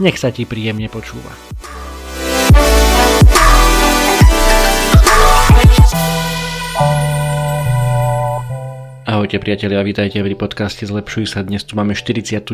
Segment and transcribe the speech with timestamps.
[0.00, 1.32] nech sa ti príjemne počúva.
[9.06, 11.46] Ahojte priatelia, vítajte v podcaste Zlepšuj sa.
[11.46, 12.52] Dnes tu máme 49.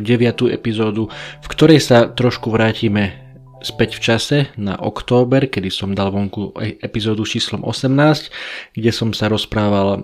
[0.52, 1.09] epizódu,
[1.42, 3.21] v ktorej sa trošku vrátime
[3.63, 9.15] späť v čase na október, kedy som dal vonku e- epizódu číslom 18, kde som
[9.16, 10.01] sa rozprával e,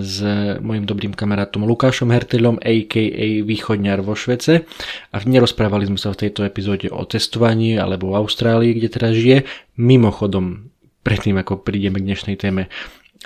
[0.00, 0.22] s
[0.60, 3.26] mojim dobrým kamarátom Lukášom Hertelom, a.k.a.
[3.42, 4.68] východňar vo Švece
[5.10, 9.48] a nerozprávali sme sa v tejto epizóde o testovaní alebo v Austrálii, kde teraz žije.
[9.80, 10.70] Mimochodom,
[11.02, 12.68] predtým ako prídeme k dnešnej téme,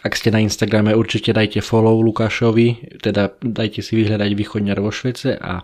[0.02, 5.36] ak ste na Instagrame, určite dajte follow Lukášovi, teda dajte si vyhľadať východňar vo Švece
[5.36, 5.62] a,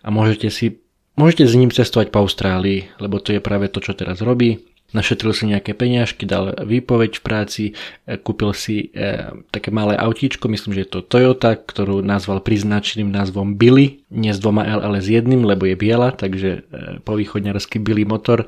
[0.00, 0.83] a môžete si
[1.14, 4.66] Môžete s ním cestovať po Austrálii, lebo to je práve to, čo teraz robí.
[4.94, 7.64] Našetril si nejaké peniažky, dal výpoveď v práci,
[8.06, 13.10] e, kúpil si e, také malé autíčko, myslím, že je to Toyota, ktorú nazval priznačným
[13.10, 17.18] názvom Billy, nie s dvoma L, ale s jedným, lebo je biela, takže e, po
[17.18, 18.46] východňarský Billy motor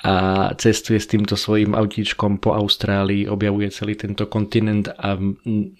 [0.00, 5.20] a cestuje s týmto svojím autíčkom po Austrálii, objavuje celý tento kontinent a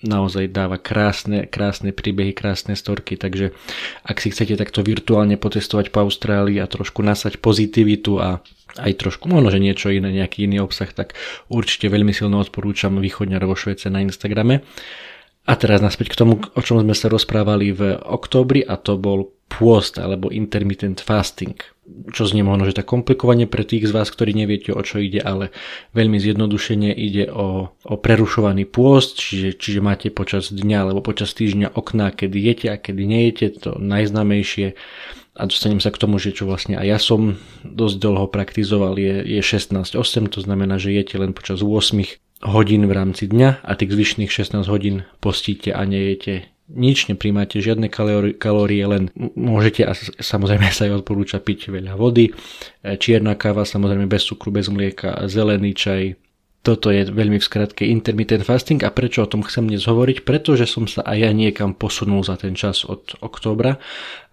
[0.04, 3.56] naozaj dáva krásne, krásne príbehy, krásne storky, takže
[4.04, 8.44] ak si chcete takto virtuálne potestovať po Austrálii a trošku nasať pozitivitu a
[8.76, 11.16] aj trošku, možno, že niečo iné, nejaký iný obsah, tak
[11.48, 14.62] určite veľmi silno odporúčam východňar vo Švece na Instagrame.
[15.48, 19.32] A teraz naspäť k tomu, o čom sme sa rozprávali v októbri a to bol
[19.50, 21.58] pôst alebo intermittent fasting
[22.10, 25.22] čo znie možno, že tak komplikovane pre tých z vás, ktorí neviete, o čo ide,
[25.22, 25.50] ale
[25.94, 31.74] veľmi zjednodušene ide o, o prerušovaný pôst, čiže, čiže máte počas dňa alebo počas týždňa
[31.74, 34.78] okná, kedy jete a kedy nejete, to najznámejšie
[35.38, 39.22] a dostanem sa k tomu, že čo vlastne aj ja som dosť dlho praktizoval je,
[39.24, 39.94] je 16-8,
[40.30, 44.64] to znamená, že jete len počas 8 hodín v rámci dňa a tých zvyšných 16
[44.68, 47.90] hodín postíte a nejete nič, nepríjmate žiadne
[48.38, 49.92] kalórie, len môžete a
[50.22, 52.32] samozrejme sa aj odporúča piť veľa vody, e,
[52.96, 56.14] čierna káva, samozrejme bez cukru, bez mlieka, zelený čaj.
[56.60, 60.28] Toto je veľmi v skratke intermittent fasting a prečo o tom chcem dnes hovoriť?
[60.28, 63.80] Pretože som sa aj ja niekam posunul za ten čas od októbra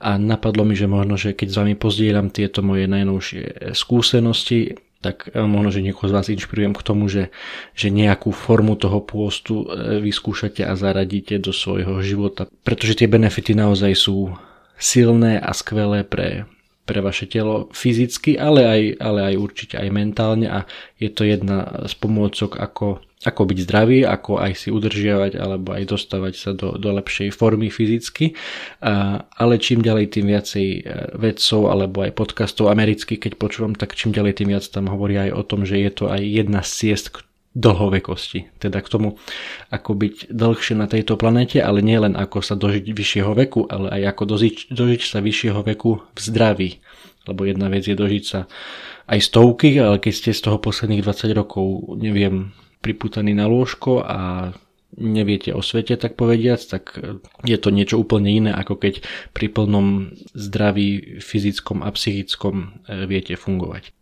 [0.03, 5.29] a napadlo mi, že možno, že keď s vami pozdieľam tieto moje najnovšie skúsenosti, tak
[5.29, 7.29] e, možno, že niekoho z vás inšpirujem k tomu, že,
[7.77, 12.49] že nejakú formu toho pôstu e, vyskúšate a zaradíte do svojho života.
[12.65, 14.33] Pretože tie benefity naozaj sú
[14.77, 16.45] silné a skvelé pre,
[16.85, 20.59] pre vaše telo fyzicky, ale aj, ale aj určite aj mentálne a
[20.97, 25.89] je to jedna z pomôcok ako ako byť zdravý, ako aj si udržiavať alebo aj
[25.89, 28.37] dostávať sa do, do lepšej formy fyzicky.
[29.33, 30.79] Ale čím ďalej tým viacej e,
[31.17, 35.31] vedcov alebo aj podcastov amerických, keď počúvam, tak čím ďalej tým viac tam hovoria aj
[35.33, 37.25] o tom, že je to aj jedna z ciest k
[37.57, 38.53] dlhovekosti.
[38.61, 39.17] Teda k tomu,
[39.73, 43.97] ako byť dlhšie na tejto planete, ale nie len ako sa dožiť vyššieho veku, ale
[43.97, 46.69] aj ako dožiť, dožiť sa vyššieho veku v zdraví.
[47.25, 48.45] Lebo jedna vec je dožiť sa
[49.09, 54.51] aj stovky, ale keď ste z toho posledných 20 rokov, neviem, priputaný na lôžko a
[54.97, 56.97] neviete o svete, tak povediac, tak
[57.43, 59.03] je to niečo úplne iné, ako keď
[59.35, 62.55] pri plnom zdraví fyzickom a psychickom
[62.87, 63.93] e, viete fungovať.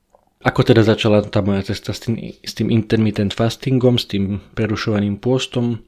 [0.45, 5.17] Ako teda začala tá moja cesta s tým, s tým intermittent fastingom, s tým prerušovaným
[5.17, 5.81] pôstom?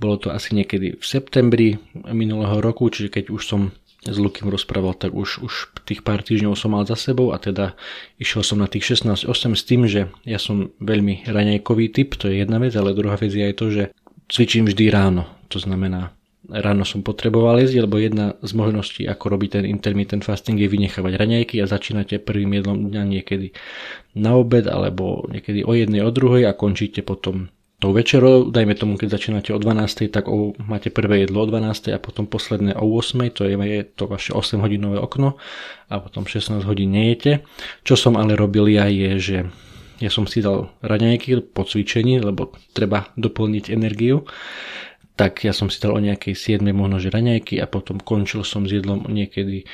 [0.00, 1.76] Bolo to asi niekedy v septembri
[2.08, 6.56] minulého roku, čiže keď už som s Lukým rozprával, tak už, už tých pár týždňov
[6.56, 7.76] som mal za sebou a teda
[8.16, 12.40] išiel som na tých 16-8 s tým, že ja som veľmi raňajkový typ, to je
[12.40, 13.82] jedna vec, ale druhá vec je aj to, že
[14.32, 15.28] cvičím vždy ráno.
[15.52, 16.16] To znamená,
[16.48, 21.12] ráno som potreboval jesť, lebo jedna z možností, ako robiť ten intermittent fasting je vynechávať
[21.20, 23.52] raňajky a začínate prvým jedlom dňa niekedy
[24.16, 29.00] na obed alebo niekedy o jednej, o druhej a končíte potom tou večerou, dajme tomu,
[29.00, 32.84] keď začínate o 12, tak o, máte prvé jedlo o 12 a potom posledné o
[32.84, 35.40] 8, to je, je to vaše 8 hodinové okno
[35.88, 37.40] a potom 16 hodín nejete.
[37.82, 39.38] Čo som ale robil ja je, že
[39.98, 44.28] ja som si dal raňajky po cvičení, lebo treba doplniť energiu
[45.20, 48.64] tak ja som si dal o nejakej 7 možno že raňajky a potom končil som
[48.64, 49.68] s jedlom niekedy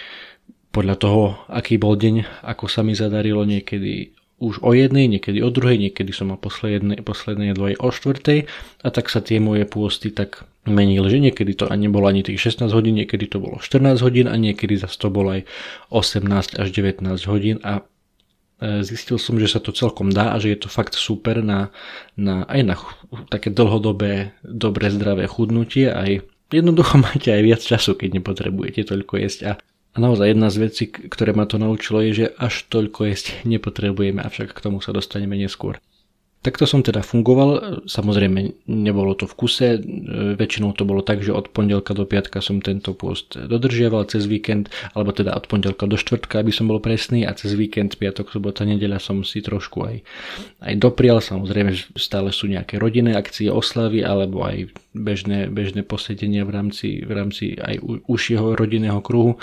[0.74, 5.48] podľa toho, aký bol deň, ako sa mi zadarilo niekedy už o jednej, niekedy o
[5.48, 8.44] druhej, niekedy som mal posledné, posledné jedlo o štvrtej.
[8.84, 12.52] A tak sa tie moje pôsty tak menili, že niekedy to ani bolo ani tých
[12.52, 15.48] 16 hodín, niekedy to bolo 14 hodín a niekedy zase to bolo aj
[15.88, 17.56] 18 až 19 hodín.
[17.64, 17.80] A
[18.60, 21.72] e, zistil som, že sa to celkom dá a že je to fakt super na,
[22.20, 22.74] na aj na
[23.32, 29.40] také dlhodobé, dobre zdravé chudnutie, aj jednoducho máte aj viac času, keď nepotrebujete toľko jesť.
[29.48, 29.52] A
[29.96, 34.20] a naozaj jedna z vecí, ktoré ma to naučilo, je, že až toľko jesť nepotrebujeme,
[34.20, 35.80] avšak k tomu sa dostaneme neskôr.
[36.44, 39.82] Takto som teda fungoval, samozrejme nebolo to v kuse,
[40.38, 44.70] väčšinou to bolo tak, že od pondelka do piatka som tento post dodržiaval cez víkend,
[44.94, 48.62] alebo teda od pondelka do štvrtka, aby som bol presný a cez víkend, piatok, sobota,
[48.62, 49.96] nedeľa som si trošku aj,
[50.62, 56.54] aj doprial, samozrejme stále sú nejaké rodinné akcie, oslavy alebo aj bežné, bežné posedenia v
[56.54, 59.42] rámci, v rámci aj užšieho rodinného kruhu,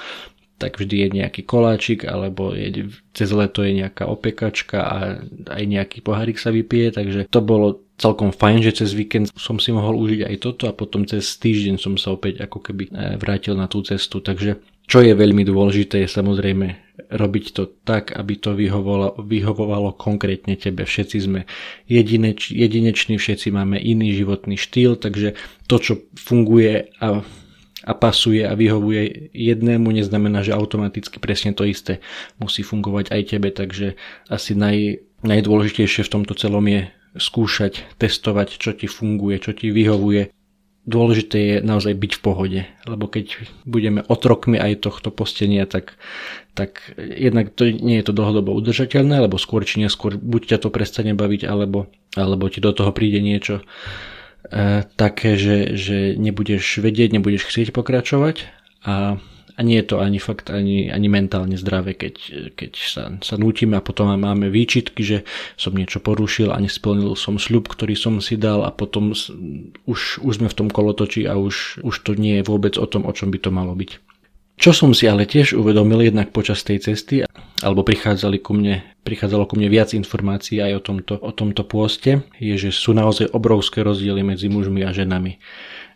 [0.64, 4.98] tak vždy je nejaký koláčik alebo je, cez leto je nejaká opekačka a
[5.52, 9.76] aj nejaký pohárik sa vypije, takže to bolo celkom fajn, že cez víkend som si
[9.76, 13.60] mohol užiť aj toto a potom cez týždeň som sa opäť ako keby e, vrátil
[13.60, 16.84] na tú cestu, takže čo je veľmi dôležité je samozrejme
[17.14, 20.84] robiť to tak, aby to vyhovovalo, vyhovovalo konkrétne tebe.
[20.84, 21.50] Všetci sme
[21.88, 27.24] jedineč, jedineční, všetci máme iný životný štýl, takže to, čo funguje a
[27.84, 32.00] a pasuje a vyhovuje jednému, neznamená, že automaticky presne to isté
[32.40, 34.00] musí fungovať aj tebe, takže
[34.32, 36.88] asi naj, najdôležitejšie v tomto celom je
[37.20, 40.34] skúšať, testovať, čo ti funguje, čo ti vyhovuje.
[40.84, 45.96] Dôležité je naozaj byť v pohode, lebo keď budeme otrokmi aj tohto postenia, tak,
[46.60, 50.70] tak jednak to, nie je to dlhodobo udržateľné, lebo skôr či neskôr buď ťa to
[50.76, 51.88] prestane baviť, alebo,
[52.20, 53.64] alebo ti do toho príde niečo,
[55.00, 58.44] také, že, že nebudeš vedieť, nebudeš chcieť pokračovať
[58.84, 59.16] a,
[59.56, 62.16] a nie je to ani fakt, ani, ani mentálne zdravé, keď,
[62.54, 65.18] keď sa, sa nútime a potom máme výčitky, že
[65.56, 69.16] som niečo porušil a nesplnil som sľub, ktorý som si dal a potom
[69.88, 73.08] už, už sme v tom kolotočí a už, už to nie je vôbec o tom,
[73.08, 74.13] o čom by to malo byť.
[74.54, 77.26] Čo som si ale tiež uvedomil jednak počas tej cesty,
[77.64, 82.22] alebo prichádzali ku mne, prichádzalo ku mne viac informácií aj o tomto, o tomto pôste,
[82.38, 85.42] je, že sú naozaj obrovské rozdiely medzi mužmi a ženami.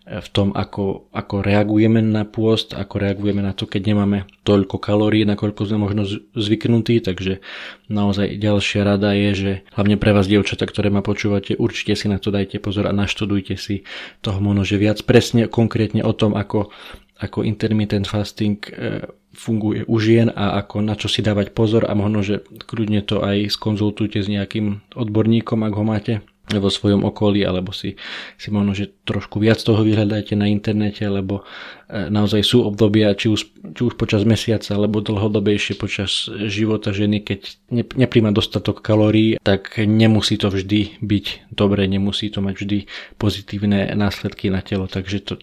[0.08, 5.28] V tom, ako, ako reagujeme na pôst, ako reagujeme na to, keď nemáme toľko kalórií,
[5.28, 7.44] nakoľko sme možno zvyknutí, takže
[7.92, 12.24] naozaj ďalšia rada je, že hlavne pre vás dievčata, ktoré ma počúvate, určite si na
[12.24, 13.84] to dajte pozor a naštudujte si
[14.24, 16.72] toho možno, že viac presne konkrétne o tom, ako
[17.18, 19.02] ako intermittent fasting e,
[19.38, 23.22] funguje u žien a ako na čo si dávať pozor a možno, že kľudne to
[23.22, 26.14] aj skonzultujte s nejakým odborníkom, ak ho máte
[26.56, 28.00] vo svojom okolí, alebo si,
[28.40, 31.44] si možno, že trošku viac toho vyhľadajte na internete, lebo
[31.92, 37.20] e, naozaj sú obdobia, či už, či už počas mesiaca, alebo dlhodobejšie počas života ženy,
[37.20, 42.80] keď ne, nepríjma dostatok kalórií, tak nemusí to vždy byť dobre, nemusí to mať vždy
[43.20, 45.34] pozitívne následky na telo, takže to,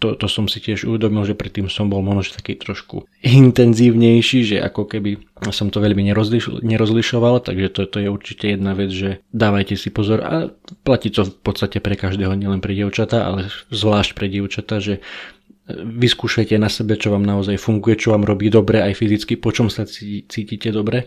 [0.00, 4.56] to, to som si tiež uvedomil, že predtým som bol možno taký trošku intenzívnejší, že
[4.64, 5.20] ako keby
[5.52, 9.92] som to veľmi nerozliš, nerozlišoval, takže to, to je určite jedna vec, že dávajte si
[9.92, 10.24] pozor.
[10.24, 10.48] A
[10.82, 15.04] platí to v podstate pre každého, nielen pre dievčata, ale zvlášť pre dievčata, že
[15.76, 19.68] vyskúšajte na sebe, čo vám naozaj funguje, čo vám robí dobre aj fyzicky, po čom
[19.70, 21.06] sa cítite dobre,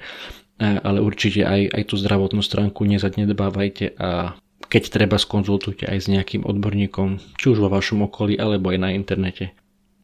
[0.61, 6.43] ale určite aj, aj tú zdravotnú stránku nezadnedbávajte a keď treba skonzultujte aj s nejakým
[6.47, 9.55] odborníkom, či už vo vašom okolí alebo aj na internete.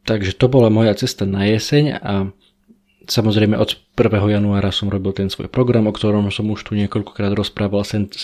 [0.08, 2.14] Takže to bola moja cesta na jeseň a
[3.10, 4.16] samozrejme od 1.
[4.16, 8.16] januára som robil ten svoj program, o ktorom som už tu niekoľkokrát rozprával 75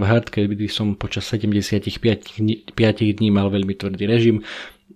[0.00, 4.46] Hard, kedy som počas 75 dní, 5 dní mal veľmi tvrdý režim,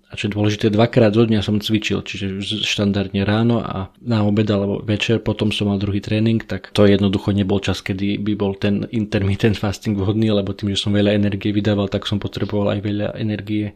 [0.08, 4.46] a čo je dôležité, dvakrát do dňa som cvičil, čiže štandardne ráno a na obed
[4.46, 8.54] alebo večer, potom som mal druhý tréning, tak to jednoducho nebol čas, kedy by bol
[8.54, 12.80] ten intermittent fasting vhodný, lebo tým, že som veľa energie vydával, tak som potreboval aj
[12.84, 13.74] veľa energie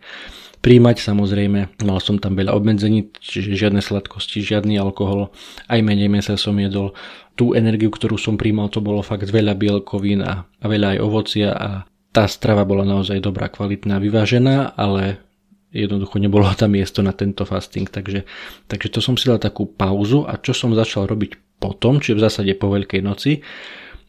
[0.61, 0.97] príjmať.
[1.03, 5.31] Samozrejme, mal som tam veľa obmedzení, čiže žiadne sladkosti, žiadny alkohol,
[5.71, 6.95] aj menej mesa som jedol.
[7.39, 11.55] Tú energiu, ktorú som príjmal, to bolo fakt veľa bielkovín a, a veľa aj ovocia
[11.55, 15.28] a tá strava bola naozaj dobrá, kvalitná, vyvážená, ale
[15.73, 18.25] jednoducho nebolo tam miesto na tento fasting, takže,
[18.69, 22.25] takže to som si dal takú pauzu a čo som začal robiť potom, čiže v
[22.25, 23.43] zásade po Veľkej noci,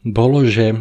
[0.06, 0.80] bolo, že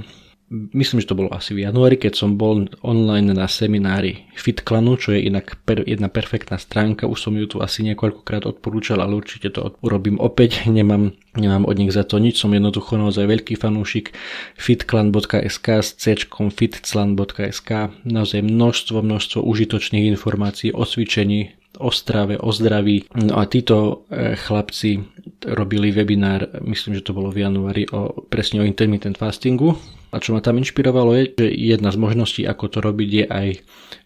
[0.51, 5.13] myslím, že to bolo asi v januári, keď som bol online na seminári FitClanu, čo
[5.13, 9.53] je inak per, jedna perfektná stránka, už som ju tu asi niekoľkokrát odporúčal, ale určite
[9.53, 14.17] to urobím opäť, nemám, nemám od nich za to nič, som jednoducho naozaj veľký fanúšik
[14.57, 17.69] fitclan.sk s c fitclan.sk,
[18.03, 23.05] naozaj množstvo, množstvo užitočných informácií o cvičení, o strave, o zdraví.
[23.13, 25.05] No a títo e, chlapci
[25.45, 29.77] robili webinár, myslím, že to bolo v januári, o, presne o intermittent fastingu.
[30.09, 33.47] A čo ma tam inšpirovalo je, že jedna z možností, ako to robiť, je aj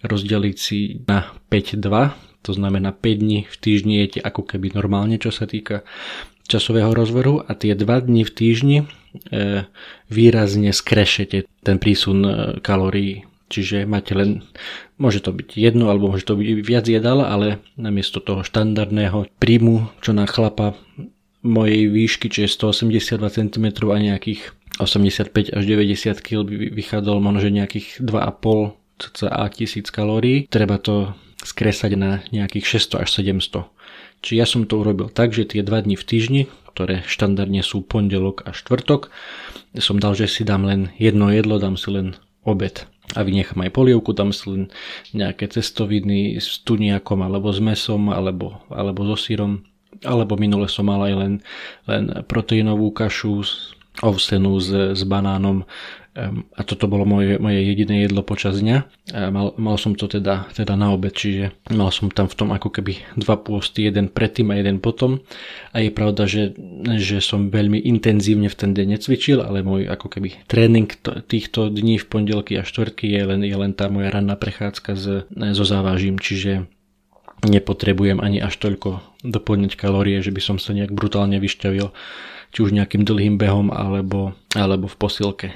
[0.03, 5.31] rozdeliť si na 5-2, to znamená 5 dní v týždni jete ako keby normálne, čo
[5.31, 5.88] sa týka
[6.45, 7.39] časového rozveru.
[7.39, 8.86] A tie 2 dní v týždni e,
[10.12, 13.24] výrazne skrešete ten prísun e, kalórií.
[13.48, 14.43] Čiže máte len,
[15.00, 19.88] môže to byť jedno alebo môže to byť viac jedal, ale namiesto toho štandardného príjmu,
[20.03, 20.75] čo na chlapa
[21.43, 28.01] mojej výšky, čiže 182 cm a nejakých 85 až 90 kg by vychádzalo možno nejakých
[28.01, 30.50] 2,5 cca tisíc kalórií.
[30.50, 31.13] Treba to
[31.44, 33.68] skresať na nejakých 600 až 700.
[34.24, 37.84] Čiže ja som to urobil tak, že tie 2 dni v týždni, ktoré štandardne sú
[37.84, 39.12] pondelok a štvrtok,
[39.77, 42.15] som dal, že si dám len jedno jedlo, dám si len
[42.48, 44.63] obed a vynechám aj polievku, tam si len
[45.12, 49.68] nejaké cestoviny s tuniakom alebo s mesom alebo, alebo so sírom
[50.01, 51.34] alebo minule som mal aj len,
[51.86, 53.46] len proteínovú kašu
[54.01, 55.67] ovsenú s, s banánom
[56.53, 58.77] a toto bolo moje, moje jediné jedlo počas dňa.
[59.17, 62.50] A mal, mal som to teda, teda na obed, čiže mal som tam v tom
[62.53, 65.25] ako keby dva pôsty, jeden predtým a jeden potom.
[65.73, 66.53] A je pravda, že,
[67.01, 70.85] že som veľmi intenzívne v ten deň necvičil, ale môj ako keby tréning
[71.25, 75.25] týchto dní v pondelky a štvrtky je len, je len tá moja ranná prechádzka s,
[75.33, 76.69] so závažím, čiže
[77.41, 81.89] nepotrebujem ani až toľko doplniť kalórie, že by som sa nejak brutálne vyšťavil
[82.53, 85.48] či už nejakým dlhým behom alebo, alebo v posilke.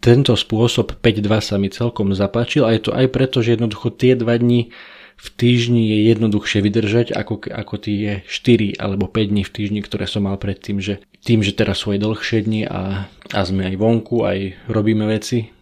[0.00, 4.16] Tento spôsob 5-2 sa mi celkom zapáčil a je to aj preto, že jednoducho tie
[4.16, 4.72] 2 dní
[5.14, 10.04] v týždni je jednoduchšie vydržať ako, ako tie 4 alebo 5 dní v týždni, ktoré
[10.10, 13.74] som mal predtým, že tým, že teraz sú aj dlhšie dni a, a sme aj
[13.78, 14.38] vonku, aj
[14.68, 15.54] robíme veci,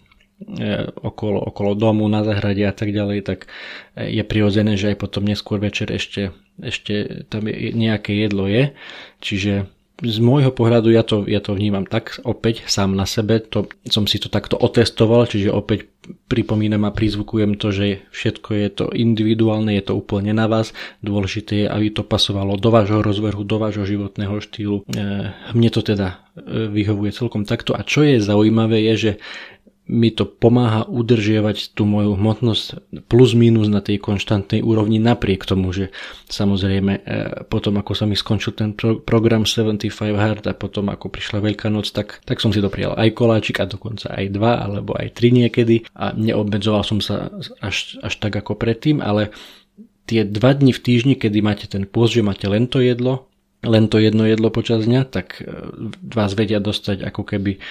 [0.43, 3.47] E, okolo, okolo domu, na zahrade a tak ďalej, tak
[3.95, 8.75] e, je prirodzené, že aj potom neskôr večer ešte, ešte tam nejaké jedlo je.
[9.23, 9.71] Čiže
[10.01, 14.09] z môjho pohľadu ja to, ja to vnímam tak opäť sám na sebe, to, som
[14.09, 15.93] si to takto otestoval, čiže opäť
[16.27, 21.65] pripomínam a prizvukujem to, že všetko je to individuálne, je to úplne na vás, dôležité
[21.65, 24.83] je, aby to pasovalo do vášho rozvrhu, do vášho životného štýlu.
[24.91, 26.23] E, mne to teda
[26.73, 29.13] vyhovuje celkom takto a čo je zaujímavé je, že
[29.91, 35.75] mi to pomáha udržiavať tú moju hmotnosť plus minus na tej konštantnej úrovni napriek tomu,
[35.75, 35.91] že
[36.31, 37.01] samozrejme e,
[37.51, 41.67] potom ako sa mi skončil ten pro, program 75 Hard a potom ako prišla Veľká
[41.67, 45.35] noc, tak, tak som si doprial aj koláčik a dokonca aj dva alebo aj tri
[45.35, 49.35] niekedy a neobmedzoval som sa až, až tak ako predtým, ale
[50.07, 53.27] tie dva dni v týždni, kedy máte ten pôst, že máte len to jedlo,
[53.63, 55.47] len to jedno jedlo počas dňa, tak e,
[56.03, 57.63] vás vedia dostať ako keby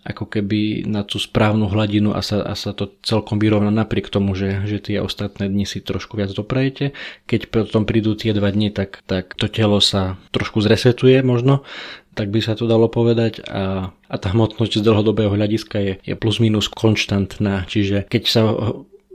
[0.00, 4.32] ako keby na tú správnu hladinu a sa, a sa to celkom vyrovná napriek tomu,
[4.32, 6.96] že, že tie ostatné dni si trošku viac doprajete.
[7.28, 11.68] Keď potom prídu tie dva dni, tak, tak to telo sa trošku zresetuje možno,
[12.16, 16.14] tak by sa to dalo povedať a, a tá hmotnosť z dlhodobého hľadiska je, je
[16.16, 18.42] plus minus konštantná, čiže keď sa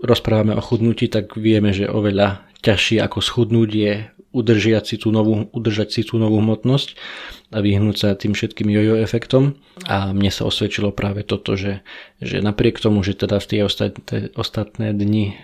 [0.06, 3.94] rozprávame o chudnutí, tak vieme, že oveľa ťažšie ako schudnúť je
[4.36, 7.00] udržiať si tú novú, udržať si tú novú hmotnosť
[7.56, 9.56] a vyhnúť sa tým všetkým jojo efektom.
[9.88, 11.84] A mne sa osvedčilo práve toto, že,
[12.20, 15.36] že napriek tomu, že teda v tie ostatné, ostatné dni e,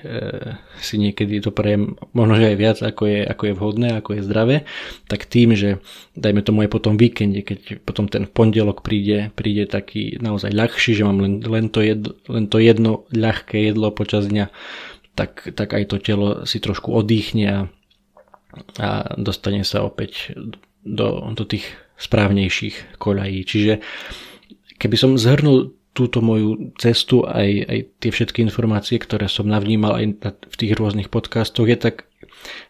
[0.83, 4.21] si niekedy to prejem možno, že aj viac, ako je, ako je vhodné, ako je
[4.27, 4.57] zdravé,
[5.07, 5.79] tak tým, že
[6.19, 10.91] dajme tomu aj po tom víkende, keď potom ten pondelok príde, príde taký naozaj ľahší,
[10.99, 14.51] že mám len, len, to, jedno, len to jedno ľahké jedlo počas dňa,
[15.15, 17.59] tak, tak aj to telo si trošku odýchne a
[18.79, 20.35] a dostane sa opäť
[20.83, 21.65] do, do tých
[22.01, 23.39] správnejších koľají.
[23.45, 23.73] Čiže
[24.81, 30.05] keby som zhrnul túto moju cestu, aj, aj tie všetky informácie, ktoré som navnímal aj
[30.47, 32.07] v tých rôznych podcastoch, je tak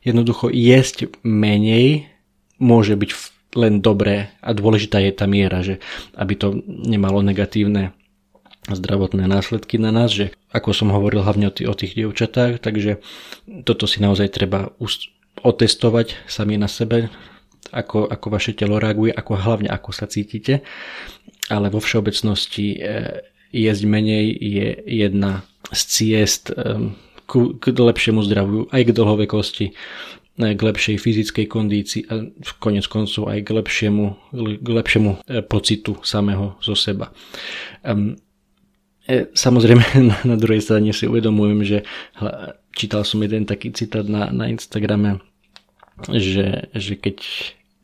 [0.01, 2.09] jednoducho jesť menej
[2.57, 3.11] môže byť
[3.57, 5.83] len dobré a dôležitá je tá miera, že
[6.15, 7.93] aby to nemalo negatívne
[8.69, 13.01] zdravotné následky na nás, že ako som hovoril hlavne o, tých, o tých dievčatách, takže
[13.65, 14.71] toto si naozaj treba
[15.39, 17.07] otestovať sami na sebe,
[17.71, 20.61] ako, ako vaše telo reaguje, ako hlavne ako sa cítite,
[21.47, 22.77] ale vo všeobecnosti e,
[23.55, 26.91] jesť menej je jedna z ciest e,
[27.25, 29.73] k, k lepšiemu zdraviu, aj k dlhovekosti, e,
[30.51, 35.11] k lepšej fyzickej kondícii a v konec koncov aj k lepšiemu, k lepšiemu
[35.47, 37.15] pocitu samého zo seba.
[39.11, 39.83] E, samozrejme
[40.29, 41.77] na druhej strane si uvedomujem, že
[42.75, 45.19] čítal som jeden taký citát na, na Instagrame,
[46.09, 47.17] že, že keď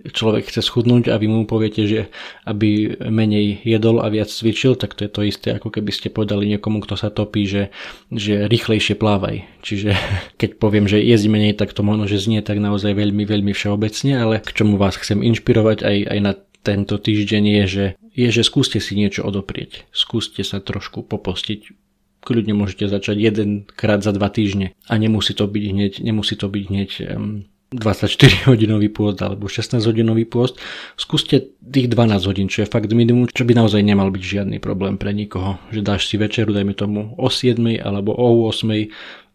[0.05, 2.01] človek chce schudnúť a vy mu poviete, že
[2.45, 6.45] aby menej jedol a viac cvičil, tak to je to isté, ako keby ste povedali
[6.53, 7.73] niekomu, kto sa topí, že,
[8.13, 9.43] že rýchlejšie plávaj.
[9.65, 9.97] Čiže
[10.41, 14.13] keď poviem, že jesť menej, tak to možno, že znie tak naozaj veľmi, veľmi všeobecne,
[14.15, 18.43] ale k čomu vás chcem inšpirovať aj, aj na tento týždeň je, že, je, že
[18.43, 19.87] skúste si niečo odoprieť.
[19.95, 21.86] Skúste sa trošku popostiť
[22.21, 24.73] kľudne môžete začať jedenkrát za dva týždne.
[24.87, 29.83] A nemusí to byť hneď, nemusí to byť hneď um, 24 hodinový pôst alebo 16
[29.83, 30.55] hodinový pôst,
[30.95, 34.95] skúste tých 12 hodín, čo je fakt minimum, čo by naozaj nemal byť žiadny problém
[34.95, 38.71] pre nikoho, že dáš si večeru, dajme tomu o 7 alebo o 8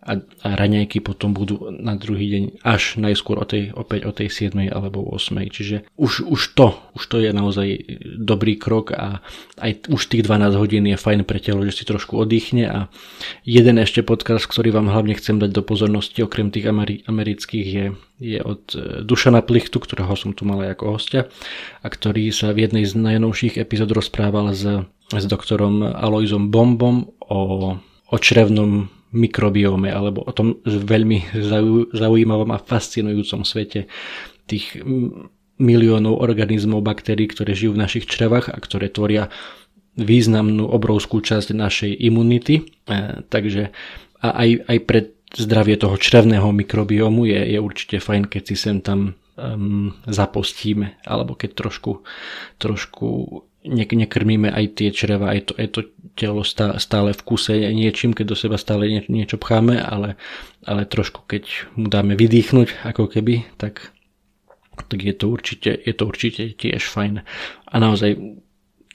[0.02, 4.50] a, a raňajky potom budú na druhý deň až najskôr o tej, opäť o tej
[4.50, 5.38] 7 alebo 8.
[5.46, 7.68] Čiže už, už to, už to je naozaj
[8.18, 9.22] dobrý krok a
[9.62, 12.78] aj už tých 12 hodín je fajn pre telo, že si trošku oddychne a
[13.46, 17.86] jeden ešte podcast, ktorý vám hlavne chcem dať do pozornosti, okrem tých ameri- amerických je,
[18.18, 21.30] je od e, Dušana Plichtu, ktorého som tu mal aj ako hostia
[21.78, 24.66] a ktorý sa v jednej z najnovších epizód rozprával s,
[25.14, 27.40] s doktorom Aloizom Bombom o,
[28.10, 31.36] o črevnom mikrobióme alebo o tom veľmi
[31.92, 33.86] zaujímavom a fascinujúcom svete
[34.48, 34.80] tých
[35.62, 39.30] miliónov organizmov, baktérií, ktoré žijú v našich črevách a ktoré tvoria
[39.94, 42.64] významnú obrovskú časť našej imunity.
[42.88, 43.70] E, takže
[44.24, 45.00] a aj, aj pre
[45.36, 51.36] zdravie toho črevného mikrobiómu je, je určite fajn, keď si sem tam um, zapostíme, alebo
[51.36, 52.04] keď trošku,
[52.60, 53.08] trošku
[53.64, 55.80] ne, nekrmíme aj tie čreva, aj to, aj to
[56.12, 60.20] telo stále v kuse niečím, keď do seba stále nie, niečo pcháme, ale,
[60.66, 63.94] ale trošku keď mu dáme vydýchnuť, ako keby, tak,
[64.90, 67.24] tak je, to určite, je to určite tiež fajn.
[67.72, 68.18] A naozaj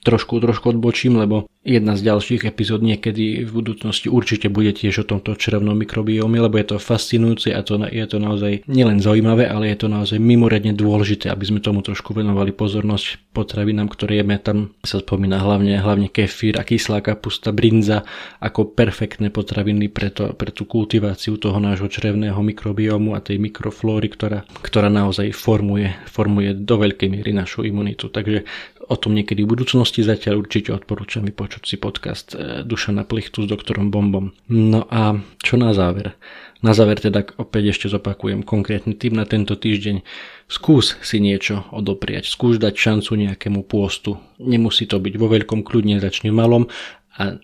[0.08, 5.08] trošku, trošku odbočím, lebo jedna z ďalších epizód niekedy v budúcnosti určite bude tiež o
[5.08, 9.68] tomto črevnom mikrobióme, lebo je to fascinujúce a to, je to naozaj nielen zaujímavé, ale
[9.68, 14.40] je to naozaj mimoriadne dôležité, aby sme tomu trošku venovali pozornosť potravinám, ktoré jeme.
[14.40, 18.08] Tam sa spomína hlavne, hlavne kefír a kyslá kapusta, brinza
[18.40, 24.08] ako perfektné potraviny pre, to, pre tú kultiváciu toho nášho črevného mikrobiómu a tej mikroflóry,
[24.08, 28.08] ktorá, ktorá naozaj formuje, formuje do veľkej miery našu imunitu.
[28.08, 28.48] Takže
[28.88, 33.48] o tom niekedy v budúcnosti, zatiaľ určite odporúčam vypočuť si podcast e, Dušana Plichtu s
[33.48, 34.32] doktorom Bombom.
[34.48, 36.16] No a čo na záver?
[36.64, 40.02] Na záver teda opäť ešte zopakujem konkrétny tip na tento týždeň.
[40.48, 44.18] Skús si niečo odopriať, skús dať šancu nejakému pôstu.
[44.40, 46.66] Nemusí to byť vo veľkom, kľudne začne malom
[47.14, 47.38] a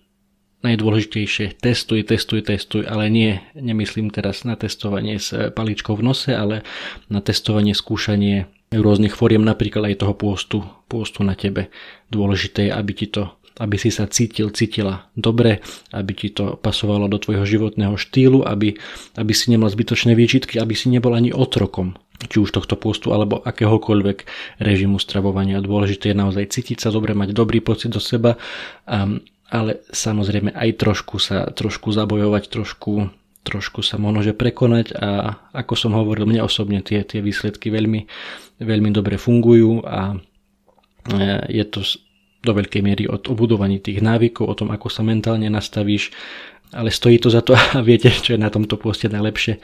[0.64, 6.64] najdôležitejšie testuj, testuj, testuj, ale nie, nemyslím teraz na testovanie s paličkou v nose, ale
[7.12, 8.48] na testovanie, skúšanie
[8.80, 10.56] rôznych fóriem, napríklad aj toho pôstu,
[10.90, 11.70] pôstu na tebe.
[12.10, 15.62] Dôležité je, aby ti to aby si sa cítil, cítila dobre,
[15.94, 18.74] aby ti to pasovalo do tvojho životného štýlu, aby,
[19.14, 23.42] aby si nemal zbytočné výčitky, aby si nebol ani otrokom či už tohto postu alebo
[23.42, 24.18] akéhokoľvek
[24.62, 25.60] režimu stravovania.
[25.60, 28.38] Dôležité je naozaj cítiť sa dobre, mať dobrý pocit do seba,
[28.86, 33.12] um, ale samozrejme aj trošku sa trošku zabojovať, trošku
[33.44, 38.08] trošku sa možno prekonať a ako som hovoril, mne osobne tie, tie výsledky veľmi,
[38.60, 40.16] veľmi dobre fungujú a e,
[41.50, 41.80] je to
[42.44, 46.12] do veľkej miery od obudovaní tých návykov, o tom, ako sa mentálne nastavíš,
[46.76, 49.58] ale stojí to za to a viete, čo je na tomto poste najlepšie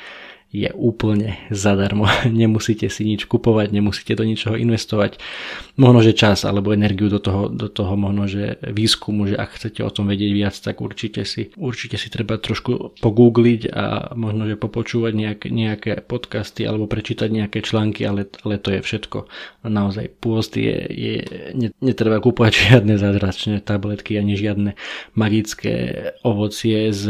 [0.51, 2.11] je úplne zadarmo.
[2.27, 5.23] Nemusíte si nič kupovať, nemusíte do ničoho investovať.
[5.79, 9.81] Možno, že čas alebo energiu do toho, do toho možno, že výskumu, že ak chcete
[9.87, 14.59] o tom vedieť viac, tak určite si, určite si treba trošku pogoogliť a možno, že
[14.59, 19.31] popočúvať nejaké, nejaké podcasty alebo prečítať nejaké články, ale, ale to je všetko.
[19.63, 21.15] Naozaj pôst je, je
[21.79, 24.75] netreba kúpovať žiadne zázračné tabletky ani žiadne
[25.15, 27.05] magické ovocie z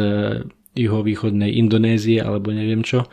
[0.74, 3.11] juhovýchodnej Indonézie alebo neviem čo.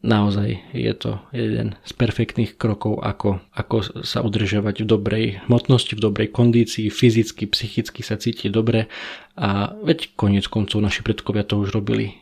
[0.00, 6.00] Naozaj je to jeden z perfektných krokov, ako, ako sa udržiavať v dobrej hmotnosti, v
[6.00, 8.88] dobrej kondícii, fyzicky, psychicky sa cíti dobre
[9.36, 12.16] a veď koniec koncov naši predkovia to už robili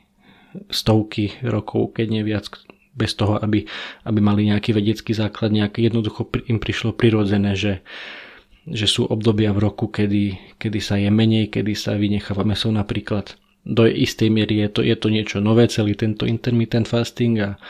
[0.75, 2.51] stovky rokov, keď nie viac,
[2.99, 3.63] bez toho, aby,
[4.03, 7.87] aby mali nejaký vedecký základ, nejaké jednoducho im prišlo prirodzené, že,
[8.67, 13.39] že sú obdobia v roku, kedy, kedy sa je menej, kedy sa vynecháva meso napríklad
[13.69, 17.61] do istej miery je to, je to niečo nové, celý tento intermittent fasting a,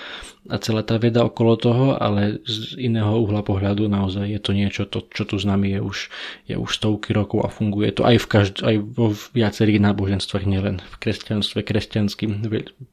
[0.46, 4.86] a celá tá veda okolo toho, ale z iného uhla pohľadu naozaj je to niečo,
[4.86, 5.98] to, čo tu s nami je už,
[6.46, 10.78] je už stovky rokov a funguje to aj, v každ- aj vo viacerých náboženstvách, nielen
[10.78, 12.46] v kresťanstve, kresťanským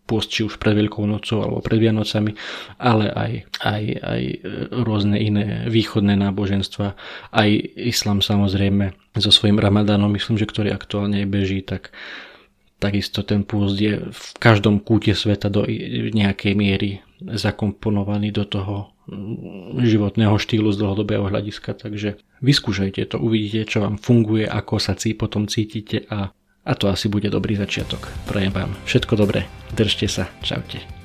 [0.09, 2.33] pôst, či už pred Veľkou nocou alebo pred Vianocami,
[2.81, 4.21] ale aj, aj, aj
[4.81, 6.97] rôzne iné východné náboženstva,
[7.37, 11.93] aj islam samozrejme so svojím ramadánom, myslím, že ktorý aktuálne beží, tak
[12.85, 15.65] takisto ten pôst je v každom kúte sveta do
[16.13, 23.65] nejakej miery zakomponovaný do toho mm, životného štýlu z dlhodobého hľadiska, takže vyskúšajte to, uvidíte,
[23.65, 26.29] čo vám funguje, ako sa cí potom cítite a,
[26.61, 28.05] a to asi bude dobrý začiatok.
[28.29, 31.04] Prajem vám všetko dobré, držte sa, čaute.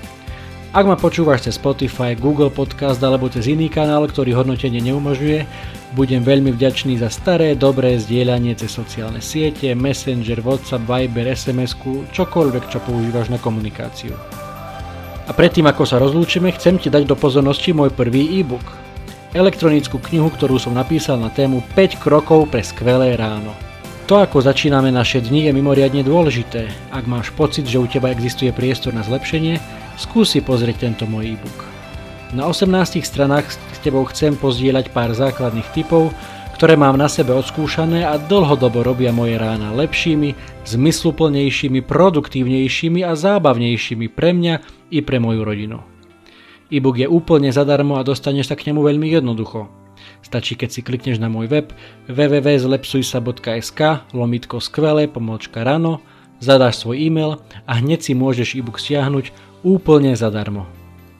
[0.71, 5.43] Ak ma počúvaš cez Spotify, Google Podcast alebo cez iný kanál, ktorý hodnotenie neumožňuje,
[5.99, 11.75] budem veľmi vďačný za staré, dobré zdieľanie cez sociálne siete, Messenger, WhatsApp, Viber, sms
[12.15, 14.15] čokoľvek, čo používaš na komunikáciu.
[15.27, 18.63] A predtým, ako sa rozlúčime, chcem ti dať do pozornosti môj prvý e-book.
[19.35, 23.51] Elektronickú knihu, ktorú som napísal na tému 5 krokov pre skvelé ráno.
[24.07, 26.71] To, ako začíname naše dni, je mimoriadne dôležité.
[26.95, 31.59] Ak máš pocit, že u teba existuje priestor na zlepšenie, skúsi pozrieť tento môj e-book.
[32.31, 36.15] Na 18 stranách s tebou chcem pozdieľať pár základných typov,
[36.55, 40.37] ktoré mám na sebe odskúšané a dlhodobo robia moje rána lepšími,
[40.69, 44.55] zmysluplnejšími, produktívnejšími a zábavnejšími pre mňa
[44.93, 45.81] i pre moju rodinu.
[46.71, 49.67] E-book je úplne zadarmo a dostaneš sa k nemu veľmi jednoducho.
[50.21, 51.73] Stačí, keď si klikneš na môj web
[52.07, 53.81] www.zlepsujsa.sk
[54.13, 55.99] lomitko skvelé pomočka rano,
[56.39, 60.65] zadáš svoj e-mail a hneď si môžeš e-book stiahnuť úplne zadarmo.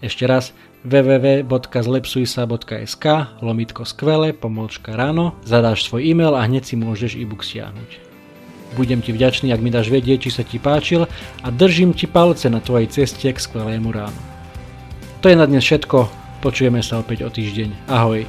[0.02, 0.50] Ešte raz
[0.82, 3.06] www.zlepsujsa.sk
[3.46, 8.10] lomitko skvele, pomôčka ráno, zadáš svoj e-mail a hneď si môžeš e-book stiahnuť.
[8.74, 11.06] Budem ti vďačný, ak mi dáš vedieť, či sa ti páčil
[11.44, 14.22] a držím ti palce na tvojej ceste k skvelému ránu.
[15.22, 16.10] To je na dnes všetko,
[16.42, 17.92] počujeme sa opäť o týždeň.
[17.92, 18.26] Ahoj.